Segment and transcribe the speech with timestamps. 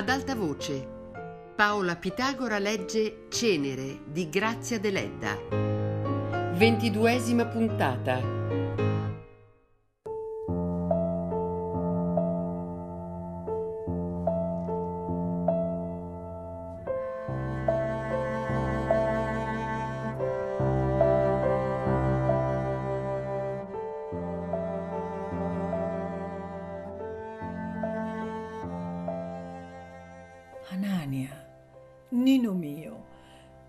[0.00, 0.88] Ad alta voce,
[1.54, 5.36] Paola Pitagora legge Cenere di Grazia Deledda.
[6.54, 8.39] Ventiduesima puntata.
[31.10, 31.48] Anania,
[32.10, 33.06] Nino mio,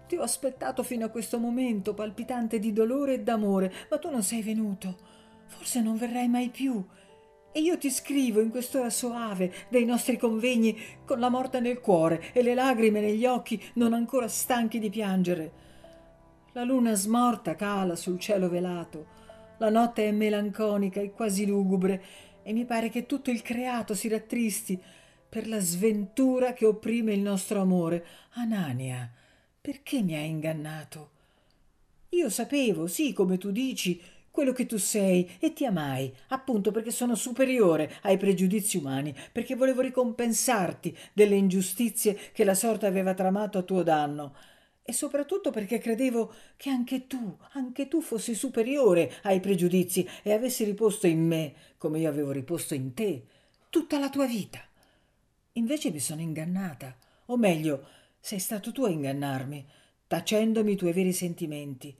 [0.08, 4.22] ti ho aspettato fino a questo momento, palpitante di dolore e d'amore, ma tu non
[4.22, 4.98] sei venuto.
[5.48, 6.84] Forse non verrai mai più.
[7.52, 12.32] E io ti scrivo in quest'ora soave dei nostri convegni con la morte nel cuore
[12.32, 15.52] e le lagrime negli occhi non ancora stanchi di piangere.
[16.54, 19.08] La luna smorta cala sul cielo velato,
[19.58, 22.04] la notte è melanconica e quasi lugubre
[22.44, 24.82] e mi pare che tutto il creato si rattristi
[25.32, 28.06] per la sventura che opprime il nostro amore.
[28.32, 29.10] Anania,
[29.62, 31.12] perché mi hai ingannato?
[32.10, 36.92] Io sapevo, sì, come tu dici, quello che tu sei e ti amai, appunto perché
[36.92, 43.58] sono superiore ai pregiudizi umani, perché volevo ricompensarti delle ingiustizie che la sorte aveva tramato
[43.58, 44.36] a tuo danno
[44.84, 50.66] e soprattutto perché credevo che anche tu, anche tu fossi superiore ai pregiudizi e avessi
[50.66, 53.24] riposto in me, come io avevo riposto in te,
[53.70, 54.60] tutta la tua vita.
[55.56, 57.86] Invece mi sono ingannata, o meglio,
[58.22, 59.66] sei stato tu a ingannarmi,
[60.08, 61.94] tacendomi i tuoi veri sentimenti.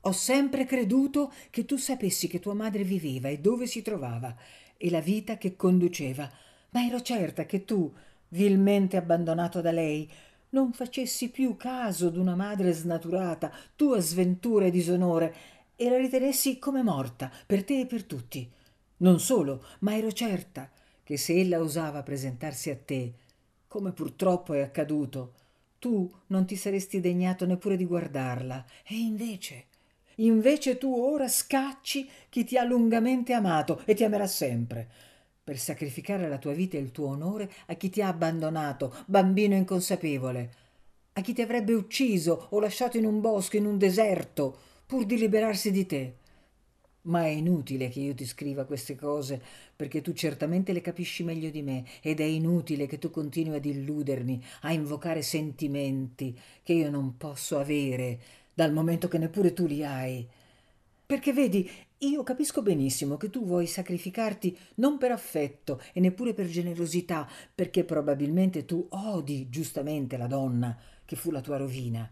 [0.00, 4.34] Ho sempre creduto che tu sapessi che tua madre viveva e dove si trovava
[4.76, 6.28] e la vita che conduceva,
[6.70, 7.92] ma ero certa che tu,
[8.30, 10.10] vilmente abbandonato da lei,
[10.50, 15.34] non facessi più caso d'una madre snaturata, tua sventura e disonore,
[15.76, 18.50] e la ritenessi come morta, per te e per tutti.
[18.96, 20.70] Non solo, ma ero certa
[21.04, 23.12] che se ella osava presentarsi a te,
[23.68, 25.34] come purtroppo è accaduto,
[25.78, 28.64] tu non ti saresti degnato neppure di guardarla.
[28.84, 29.66] E invece,
[30.16, 34.88] invece tu ora scacci chi ti ha lungamente amato e ti amerà sempre,
[35.44, 39.54] per sacrificare la tua vita e il tuo onore a chi ti ha abbandonato, bambino
[39.54, 40.50] inconsapevole,
[41.12, 45.18] a chi ti avrebbe ucciso o lasciato in un bosco, in un deserto, pur di
[45.18, 46.14] liberarsi di te.
[47.04, 49.40] Ma è inutile che io ti scriva queste cose,
[49.76, 53.64] perché tu certamente le capisci meglio di me, ed è inutile che tu continui ad
[53.64, 58.18] illudermi, a invocare sentimenti che io non posso avere,
[58.54, 60.26] dal momento che neppure tu li hai.
[61.06, 66.46] Perché vedi, io capisco benissimo che tu vuoi sacrificarti non per affetto e neppure per
[66.46, 72.10] generosità, perché probabilmente tu odi giustamente la donna che fu la tua rovina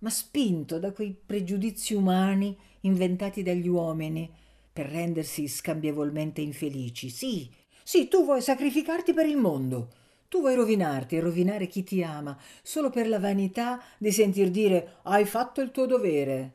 [0.00, 2.56] ma spinto da quei pregiudizi umani
[2.88, 4.28] inventati dagli uomini
[4.72, 7.08] per rendersi scambievolmente infelici.
[7.08, 7.50] Sì,
[7.82, 9.90] sì, tu vuoi sacrificarti per il mondo.
[10.28, 14.96] Tu vuoi rovinarti e rovinare chi ti ama solo per la vanità di sentir dire
[15.04, 16.52] hai fatto il tuo dovere.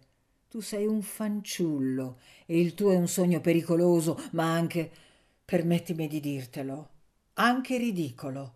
[0.48, 4.92] Tu sei un fanciullo e il tuo è un sogno pericoloso, ma anche,
[5.44, 6.90] permettimi di dirtelo,
[7.34, 8.56] anche ridicolo.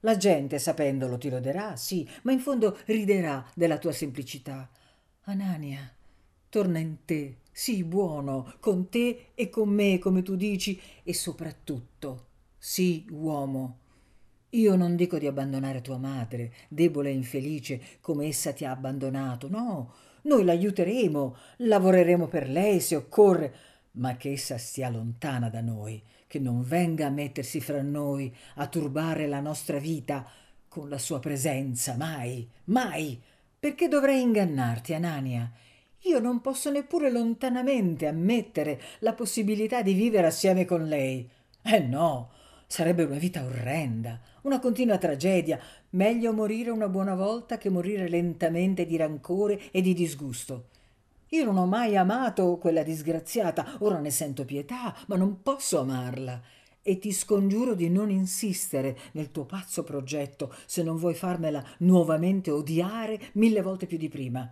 [0.00, 4.68] La gente, sapendolo, ti loderà, sì, ma in fondo riderà della tua semplicità.
[5.24, 5.90] Anania,
[6.48, 12.26] torna in te, sii buono, con te e con me, come tu dici, e soprattutto
[12.58, 13.78] sii uomo.
[14.50, 19.48] Io non dico di abbandonare tua madre, debole e infelice, come essa ti ha abbandonato,
[19.48, 19.92] no,
[20.22, 23.54] noi l'aiuteremo, lavoreremo per lei se occorre,
[23.92, 28.66] ma che essa stia lontana da noi che non venga a mettersi fra noi, a
[28.68, 30.30] turbare la nostra vita
[30.68, 33.20] con la sua presenza, mai, mai.
[33.58, 35.50] Perché dovrei ingannarti, Anania?
[36.02, 41.28] Io non posso neppure lontanamente ammettere la possibilità di vivere assieme con lei.
[41.60, 42.30] Eh no,
[42.68, 45.58] sarebbe una vita orrenda, una continua tragedia.
[45.90, 50.68] Meglio morire una buona volta che morire lentamente di rancore e di disgusto.
[51.30, 56.40] Io non ho mai amato quella disgraziata, ora ne sento pietà, ma non posso amarla.
[56.80, 62.50] E ti scongiuro di non insistere nel tuo pazzo progetto se non vuoi farmela nuovamente
[62.52, 64.50] odiare mille volte più di prima.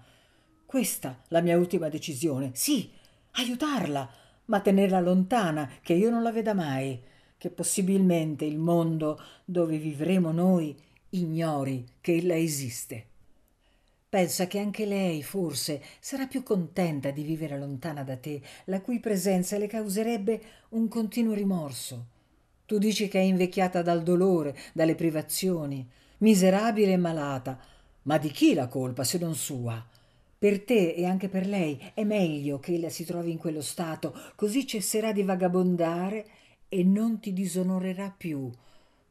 [0.67, 2.51] Questa la mia ultima decisione.
[2.55, 2.91] Sì,
[3.33, 4.11] aiutarla,
[4.47, 7.01] ma tenerla lontana, che io non la veda mai,
[7.39, 10.77] che possibilmente il mondo dove vivremo noi
[11.11, 13.07] ignori che ella esiste.
[14.09, 18.99] Pensa che anche lei, forse, sarà più contenta di vivere lontana da te, la cui
[18.99, 20.41] presenza le causerebbe
[20.71, 22.07] un continuo rimorso.
[22.67, 27.59] Tu dici che è invecchiata dal dolore, dalle privazioni, miserabile e malata,
[28.03, 29.95] ma di chi la colpa se non sua?
[30.39, 34.15] Per te e anche per lei è meglio che ella si trovi in quello stato,
[34.35, 36.27] così cesserà di vagabondare
[36.69, 38.51] e non ti disonorerà più,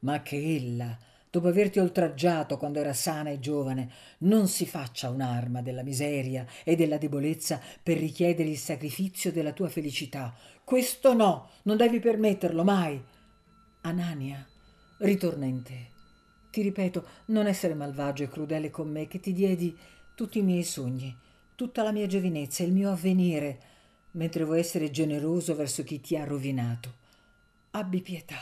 [0.00, 0.96] ma che ella
[1.36, 3.90] dopo averti oltraggiato quando era sana e giovane,
[4.20, 9.68] non si faccia un'arma della miseria e della debolezza per richiedere il sacrificio della tua
[9.68, 10.34] felicità.
[10.64, 12.98] Questo no, non devi permetterlo mai.
[13.82, 14.46] Anania,
[15.00, 15.90] ritorna in te.
[16.50, 19.76] Ti ripeto, non essere malvagio e crudele con me, che ti diedi
[20.16, 21.14] tutti i miei sogni,
[21.56, 23.60] tutta la mia giovinezza, il mio avvenire,
[24.12, 26.94] mentre vuoi essere generoso verso chi ti ha rovinato.
[27.72, 28.40] Abbi pietà.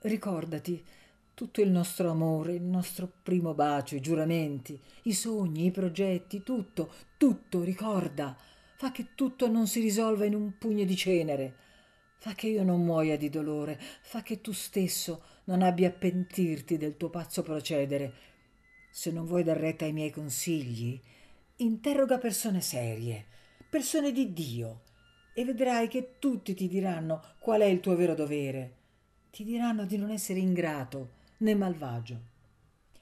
[0.00, 0.84] Ricordati
[1.32, 6.92] tutto il nostro amore, il nostro primo bacio, i giuramenti, i sogni, i progetti, tutto,
[7.16, 8.36] tutto, ricorda.
[8.74, 11.54] Fa che tutto non si risolva in un pugno di cenere.
[12.16, 16.76] Fa che io non muoia di dolore, fa che tu stesso non abbia a pentirti
[16.78, 18.33] del tuo pazzo procedere.
[18.96, 21.00] Se non vuoi dar retta ai miei consigli,
[21.56, 23.26] interroga persone serie,
[23.68, 24.82] persone di Dio,
[25.34, 28.76] e vedrai che tutti ti diranno qual è il tuo vero dovere.
[29.32, 32.20] Ti diranno di non essere ingrato né malvagio.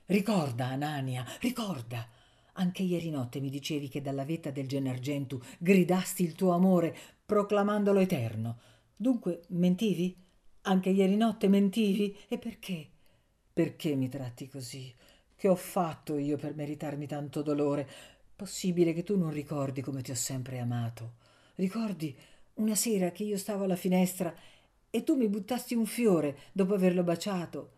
[0.07, 2.09] Ricorda, Anania, ricorda.
[2.55, 6.97] Anche ieri notte mi dicevi che dalla vetta del Gennargentu gridasti il tuo amore,
[7.27, 8.59] proclamandolo eterno.
[8.97, 10.17] Dunque mentivi?
[10.63, 12.17] Anche ieri notte mentivi?
[12.29, 12.89] E perché?
[13.53, 14.91] Perché mi tratti così?
[15.43, 17.85] Che ho fatto io per meritarmi tanto dolore?
[18.37, 21.15] Possibile che tu non ricordi come ti ho sempre amato?
[21.57, 22.17] Ricordi
[22.55, 24.33] una sera che io stavo alla finestra
[24.89, 27.71] e tu mi buttasti un fiore dopo averlo baciato?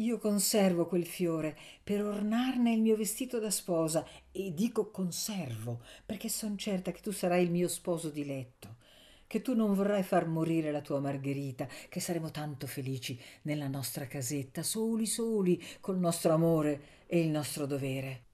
[0.00, 6.28] Io conservo quel fiore per ornarne il mio vestito da sposa e dico conservo perché
[6.28, 8.78] son certa che tu sarai il mio sposo diletto
[9.30, 14.08] che tu non vorrai far morire la tua Margherita, che saremo tanto felici nella nostra
[14.08, 18.24] casetta, soli soli, col nostro amore e il nostro dovere.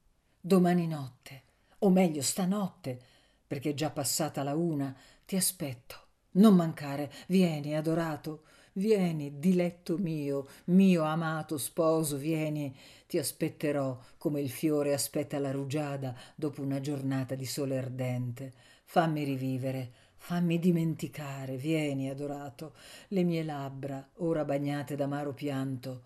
[0.40, 1.42] Domani notte,
[1.80, 2.98] o meglio stanotte,
[3.46, 4.96] perché è già passata la una,
[5.26, 5.96] ti aspetto.
[6.36, 12.74] Non mancare, vieni, adorato, vieni, diletto mio, mio amato sposo, vieni,
[13.06, 18.54] ti aspetterò come il fiore aspetta la rugiada dopo una giornata di sole ardente.
[18.86, 19.92] Fammi rivivere,
[20.26, 22.74] Fammi dimenticare, vieni, adorato,
[23.10, 26.02] le mie labbra, ora bagnate d'amaro pianto,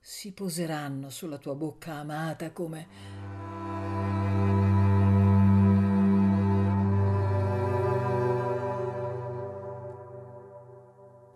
[0.00, 2.86] si poseranno sulla tua bocca amata come...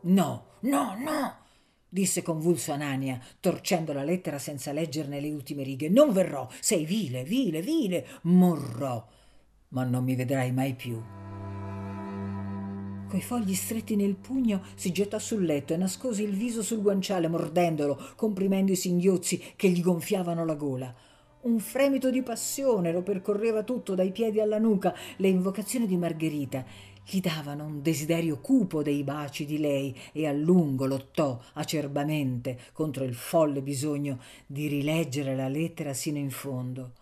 [0.00, 1.36] No, no, no!
[1.86, 5.90] disse convulso Anania, torcendo la lettera senza leggerne le ultime righe.
[5.90, 9.06] Non verrò, sei vile, vile, vile, morrò,
[9.68, 11.21] ma non mi vedrai mai più
[13.12, 17.28] coi fogli stretti nel pugno, si gettò sul letto e nascose il viso sul guanciale,
[17.28, 20.94] mordendolo, comprimendo i singhiozzi che gli gonfiavano la gola.
[21.42, 24.94] Un fremito di passione lo percorreva tutto, dai piedi alla nuca.
[25.18, 26.64] Le invocazioni di Margherita
[27.04, 33.04] gli davano un desiderio cupo dei baci di lei e a lungo lottò acerbamente contro
[33.04, 36.92] il folle bisogno di rileggere la lettera sino in fondo.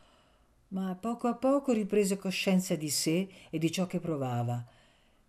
[0.71, 4.67] Ma poco a poco riprese coscienza di sé e di ciò che provava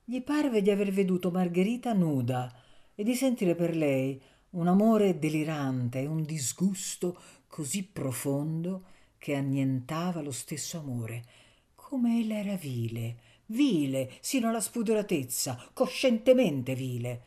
[0.03, 2.51] gli parve di aver veduto Margherita nuda
[2.95, 4.21] e di sentire per lei
[4.51, 7.17] un amore delirante e un disgusto
[7.47, 8.85] così profondo
[9.17, 11.23] che annientava lo stesso amore.
[11.75, 13.17] Come ella era vile,
[13.47, 17.21] vile, sino alla spudoratezza, coscientemente vile.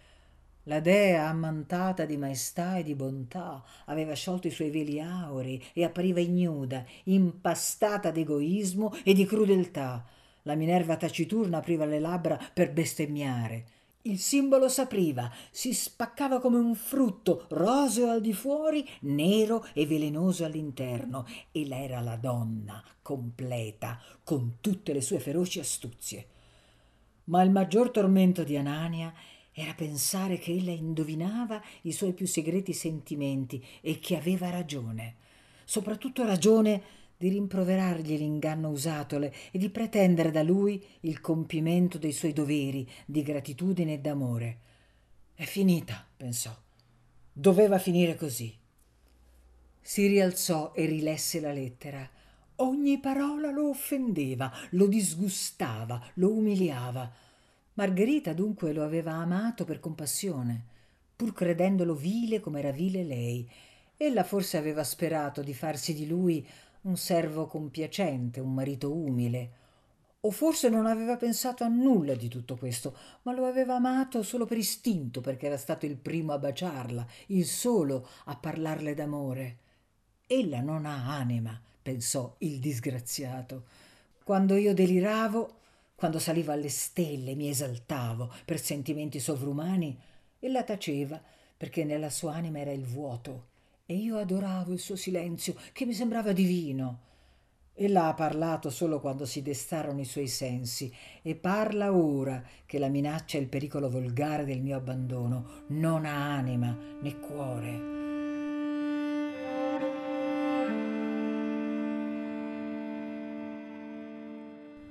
[0.65, 5.85] La dea ammantata di maestà e di bontà aveva sciolto i suoi veli aurei e
[5.85, 10.05] appariva ignuda, impastata d'egoismo e di crudeltà
[10.45, 13.67] la Minerva taciturna apriva le labbra per bestemmiare.
[14.03, 20.45] Il simbolo s'apriva, si spaccava come un frutto, roseo al di fuori, nero e velenoso
[20.45, 26.27] all'interno, e era la donna, completa, con tutte le sue feroci astuzie.
[27.25, 29.11] Ma il maggior tormento di Anania
[29.53, 35.15] era pensare che ella indovinava i suoi più segreti sentimenti e che aveva ragione.
[35.65, 36.83] Soprattutto ragione
[37.17, 43.23] di rimproverargli l'inganno usatole e di pretendere da lui il compimento dei suoi doveri di
[43.23, 44.59] gratitudine e d'amore.
[45.35, 46.55] È finita, pensò.
[47.33, 48.57] Doveva finire così.
[49.81, 52.09] Si rialzò e rilesse la lettera.
[52.57, 57.13] Ogni parola lo offendeva, lo disgustava, lo umiliava.
[57.75, 60.65] Margherita dunque lo aveva amato per compassione,
[61.17, 63.51] pur credendolo vile come era vile lei.
[63.97, 66.47] Ella forse aveva sperato di farsi di lui
[66.85, 69.63] un servo compiacente, un marito umile.
[70.21, 74.47] O forse non aveva pensato a nulla di tutto questo, ma lo aveva amato solo
[74.47, 79.59] per istinto, perché era stato il primo a baciarla, il solo a parlarle d'amore.
[80.27, 83.65] Ella non ha anima, pensò il disgraziato.
[84.23, 85.61] Quando io deliravo,
[85.95, 89.99] quando salivo alle stelle, mi esaltavo per sentimenti sovrumani,
[90.39, 91.23] ella taceva,
[91.57, 93.53] perché nella sua anima era il vuoto
[93.87, 97.01] e io adoravo il suo silenzio, che mi sembrava divino.
[97.75, 102.89] Ella ha parlato solo quando si destarono i suoi sensi e parla ora che la
[102.89, 107.93] minaccia e il pericolo volgare del mio abbandono non ha anima né cuore.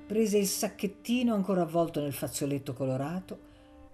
[0.05, 3.51] Prese il sacchettino ancora avvolto nel fazzoletto colorato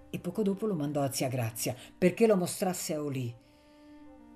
[0.09, 3.33] e poco dopo lo mandò a zia Grazia perché lo mostrasse a Olì.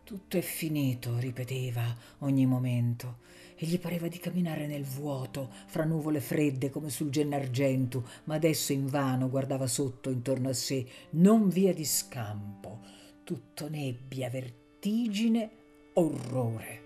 [0.03, 3.19] Tutto è finito, ripeteva ogni momento,
[3.55, 8.73] e gli pareva di camminare nel vuoto, fra nuvole fredde come sul Gennargentu, ma adesso
[8.73, 12.81] invano guardava sotto intorno a sé, non via di scampo,
[13.23, 15.49] tutto nebbia, vertigine,
[15.93, 16.81] orrore.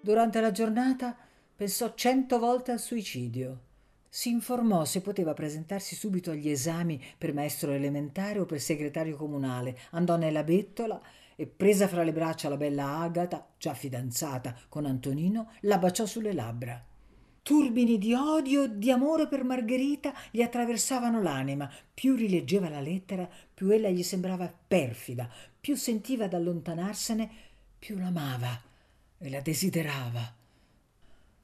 [0.00, 1.16] Durante la giornata
[1.56, 3.70] pensò cento volte al suicidio.
[4.14, 9.78] Si informò se poteva presentarsi subito agli esami per maestro elementare o per segretario comunale.
[9.92, 11.00] Andò nella bettola
[11.34, 16.34] e, presa fra le braccia la bella Agata, già fidanzata con Antonino, la baciò sulle
[16.34, 16.78] labbra.
[17.40, 21.72] Turbini di odio e di amore per Margherita gli attraversavano l'anima.
[21.94, 25.26] Più rileggeva la lettera, più ella gli sembrava perfida,
[25.58, 27.30] più sentiva ad allontanarsene,
[27.78, 28.60] più l'amava
[29.16, 30.40] e la desiderava.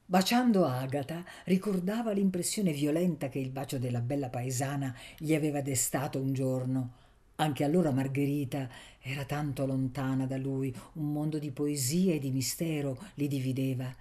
[0.09, 6.33] Baciando Agata, ricordava l'impressione violenta che il bacio della bella paesana gli aveva destato un
[6.33, 6.93] giorno.
[7.35, 8.67] Anche allora Margherita
[8.99, 13.95] era tanto lontana da lui, un mondo di poesia e di mistero li divideva.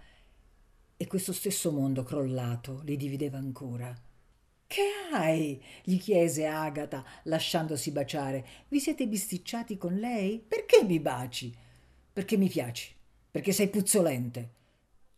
[0.97, 3.95] E questo stesso mondo crollato li divideva ancora.
[4.67, 5.62] Che hai?
[5.85, 8.47] gli chiese Agata, lasciandosi baciare.
[8.69, 10.38] Vi siete bisticciati con lei?
[10.38, 11.55] Perché mi baci?
[12.11, 12.95] Perché mi piaci,
[13.31, 14.57] perché sei puzzolente.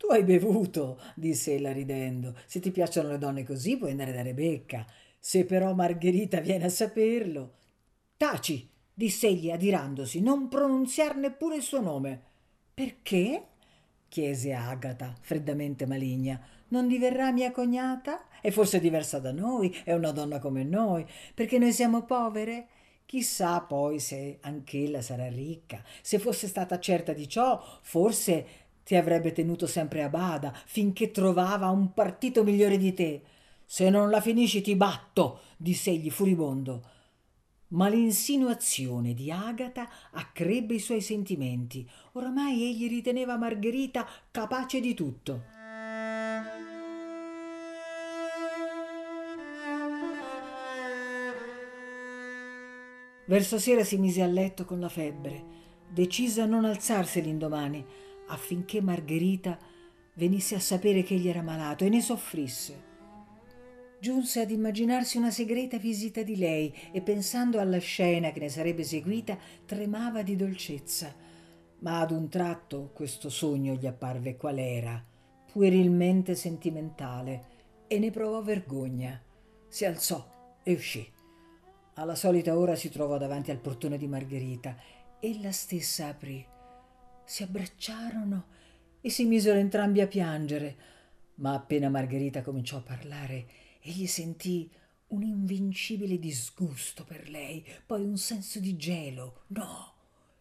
[0.01, 2.35] Tu hai bevuto, disse ella ridendo.
[2.47, 4.87] Se ti piacciono le donne così puoi andare da Rebecca.
[5.19, 7.57] Se però Margherita viene a saperlo.
[8.17, 12.19] Taci, disse egli adirandosi, non pronunziar neppure il suo nome.
[12.73, 13.45] Perché?
[14.09, 16.41] chiese Agata, freddamente maligna.
[16.69, 18.25] Non diverrà mia cognata?
[18.41, 22.69] È forse diversa da noi, è una donna come noi, perché noi siamo povere?
[23.05, 25.85] Chissà poi se anch'ella sarà ricca.
[26.01, 31.69] Se fosse stata certa di ciò, forse ti avrebbe tenuto sempre a bada finché trovava
[31.69, 33.23] un partito migliore di te.
[33.65, 36.83] Se non la finisci ti batto, disse egli furibondo.
[37.69, 41.89] Ma l'insinuazione di Agata accrebbe i suoi sentimenti.
[42.15, 45.45] Oramai egli riteneva Margherita capace di tutto.
[53.25, 55.45] Verso sera si mise a letto con la febbre,
[55.89, 59.59] decisa a non alzarsi l'indomani affinché Margherita
[60.15, 62.89] venisse a sapere che egli era malato e ne soffrisse.
[64.01, 68.83] Giunse ad immaginarsi una segreta visita di lei e pensando alla scena che ne sarebbe
[68.83, 71.15] seguita tremava di dolcezza.
[71.81, 75.03] Ma ad un tratto questo sogno gli apparve qual era,
[75.53, 77.59] puerilmente sentimentale,
[77.89, 79.21] e ne provò vergogna.
[79.69, 81.07] Si alzò e uscì.
[81.95, 84.77] Alla solita ora si trovò davanti al portone di Margherita.
[85.21, 86.47] Ella stessa aprì
[87.31, 88.47] si abbracciarono
[89.01, 90.77] e si misero entrambi a piangere.
[91.37, 93.47] Ma appena Margherita cominciò a parlare,
[93.81, 94.69] egli sentì
[95.09, 99.45] un invincibile disgusto per lei, poi un senso di gelo.
[99.49, 99.95] No,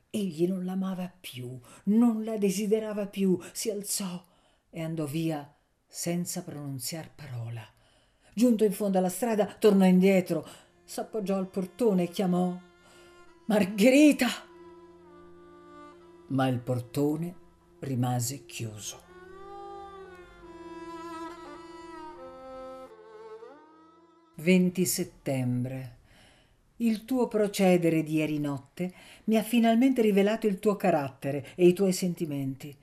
[0.10, 4.26] egli non l'amava più, non la desiderava più, si alzò
[4.72, 5.48] e andò via
[5.88, 7.66] senza pronunziar parola.
[8.34, 10.48] Giunto in fondo alla strada, tornò indietro,
[10.84, 12.60] s'appoggiò al portone e chiamò
[13.46, 14.49] Margherita
[16.30, 17.36] ma il portone
[17.80, 19.08] rimase chiuso.
[24.36, 25.98] Venti settembre.
[26.78, 28.94] Il tuo procedere di ieri notte
[29.26, 32.74] mi ha finalmente rivelato il tuo carattere e i tuoi sentimenti.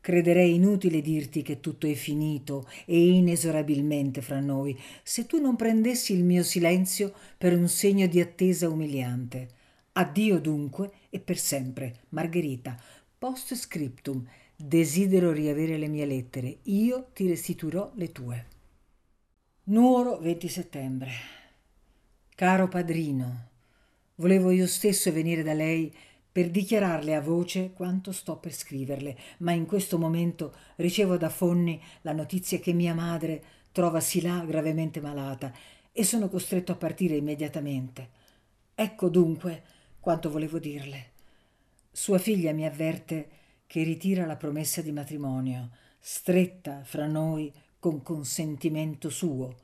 [0.00, 6.12] Crederei inutile dirti che tutto è finito e inesorabilmente fra noi, se tu non prendessi
[6.12, 9.48] il mio silenzio per un segno di attesa umiliante.
[9.92, 12.78] Addio dunque e per sempre, Margherita.
[13.18, 14.22] Post scriptum.
[14.54, 16.58] Desidero riavere le mie lettere.
[16.64, 18.46] Io ti restituirò le tue.
[19.64, 21.10] Nuoro 20 settembre.
[22.34, 23.48] Caro padrino,
[24.16, 25.92] volevo io stesso venire da lei
[26.30, 31.82] per dichiararle a voce quanto sto per scriverle, ma in questo momento ricevo da Fonni
[32.02, 33.42] la notizia che mia madre
[33.72, 35.50] trovasi là gravemente malata
[35.92, 38.10] e sono costretto a partire immediatamente.
[38.74, 39.75] Ecco dunque
[40.06, 41.14] quanto volevo dirle.
[41.90, 43.28] Sua figlia mi avverte
[43.66, 49.56] che ritira la promessa di matrimonio, stretta fra noi con consentimento suo.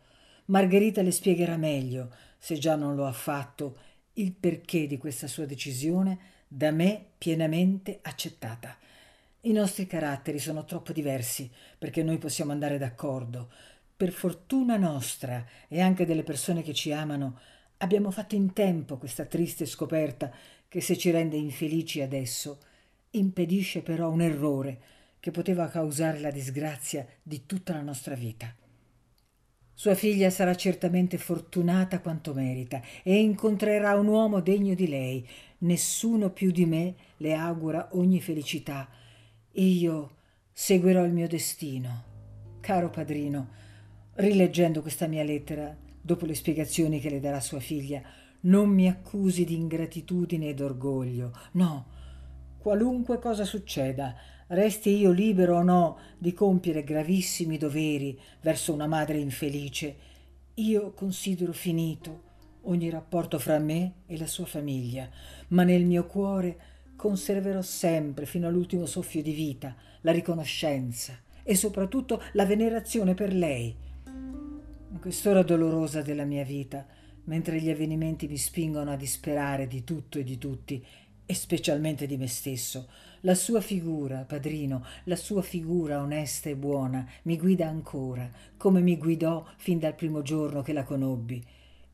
[0.46, 3.78] Margherita le spiegherà meglio, se già non lo ha fatto,
[4.14, 6.18] il perché di questa sua decisione
[6.48, 8.76] da me pienamente accettata.
[9.42, 13.48] I nostri caratteri sono troppo diversi perché noi possiamo andare d'accordo.
[13.96, 17.38] Per fortuna nostra e anche delle persone che ci amano,
[17.82, 20.32] abbiamo fatto in tempo questa triste scoperta
[20.68, 22.58] che se ci rende infelici adesso,
[23.10, 24.80] impedisce però un errore
[25.20, 28.54] che poteva causare la disgrazia di tutta la nostra vita.
[29.74, 35.26] Sua figlia sarà certamente fortunata quanto merita e incontrerà un uomo degno di lei.
[35.58, 38.88] Nessuno più di me le augura ogni felicità.
[39.52, 40.16] Io
[40.52, 42.04] seguirò il mio destino.
[42.60, 43.48] Caro padrino,
[44.14, 48.02] rileggendo questa mia lettera, dopo le spiegazioni che le darà sua figlia,
[48.40, 51.32] non mi accusi di ingratitudine ed orgoglio.
[51.52, 51.86] No,
[52.58, 54.14] qualunque cosa succeda,
[54.48, 59.96] resti io libero o no di compiere gravissimi doveri verso una madre infelice,
[60.54, 62.30] io considero finito
[62.62, 65.08] ogni rapporto fra me e la sua famiglia,
[65.48, 72.22] ma nel mio cuore conserverò sempre, fino all'ultimo soffio di vita, la riconoscenza e soprattutto
[72.32, 73.74] la venerazione per lei.
[74.92, 76.86] In quest'ora dolorosa della mia vita,
[77.24, 80.84] mentre gli avvenimenti mi spingono a disperare di tutto e di tutti,
[81.24, 82.88] e specialmente di me stesso,
[83.20, 88.98] la sua figura, padrino, la sua figura onesta e buona mi guida ancora, come mi
[88.98, 91.42] guidò fin dal primo giorno che la conobbi,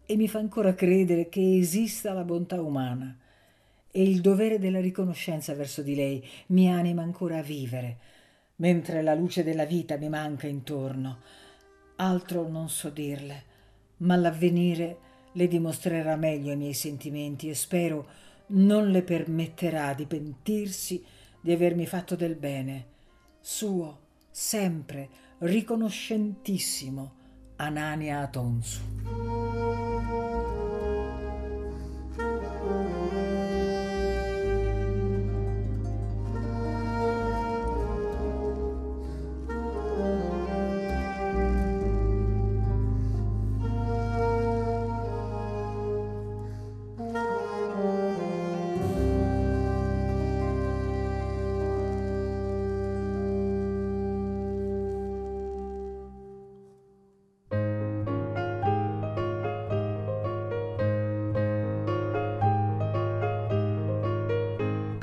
[0.05, 3.17] e mi fa ancora credere che esista la bontà umana.
[3.93, 7.99] E il dovere della riconoscenza verso di lei mi anima ancora a vivere,
[8.57, 11.47] mentre la luce della vita mi manca intorno.
[12.01, 13.45] Altro non so dirle,
[13.99, 14.99] ma l'avvenire
[15.33, 18.07] le dimostrerà meglio i miei sentimenti e spero
[18.49, 21.05] non le permetterà di pentirsi
[21.41, 22.87] di avermi fatto del bene.
[23.41, 23.99] Suo,
[24.31, 27.15] sempre, riconoscentissimo,
[27.57, 29.28] Anania Atonsu.